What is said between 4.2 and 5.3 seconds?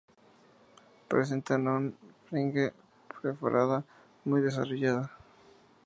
muy desarrollada.